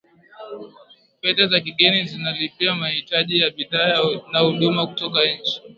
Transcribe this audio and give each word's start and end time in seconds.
fedha 1.21 1.47
za 1.47 1.59
kigeni 1.59 2.03
zinalipia 2.07 2.75
mahitaji 2.75 3.39
ya 3.39 3.49
bidhaa 3.49 3.99
na 4.31 4.39
huduma 4.39 4.87
kutoka 4.87 5.19
nje 5.25 5.61